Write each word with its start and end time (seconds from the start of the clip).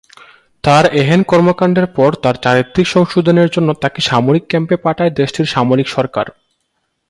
তার 0.63 0.85
এহেন 0.93 1.21
কর্মকাণ্ডের 1.23 1.87
পর 1.97 2.09
তার 2.23 2.35
'চারিত্রিক 2.35 2.87
সংশোধন' 2.87 3.39
এর 3.43 3.49
জন্য 3.51 3.69
তাকে 3.73 3.99
সামরিক 4.01 4.43
ক্যাম্পে 4.47 4.75
পাঠায় 4.77 5.11
দেশটির 5.11 5.47
সামরিক 5.47 5.87
সরকার। 5.87 6.25